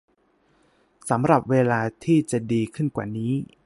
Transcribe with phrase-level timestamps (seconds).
[1.09, 3.33] สำหรับเวลาที่จะดีขึ้นกว่านี้